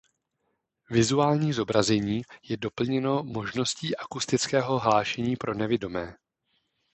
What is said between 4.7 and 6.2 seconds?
hlášení pro nevidomé.